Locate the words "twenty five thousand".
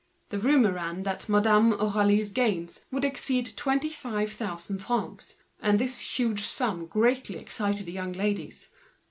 3.55-4.79